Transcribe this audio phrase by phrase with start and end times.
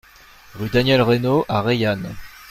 [0.55, 2.15] Rue Daniel Reynaud à Reillanne